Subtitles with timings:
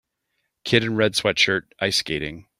[0.63, 2.47] Kid in red sweatshirt ice skating